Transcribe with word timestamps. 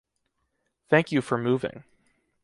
Thank 0.89 1.11
you 1.11 1.21
for 1.21 1.37
moving. 1.37 1.83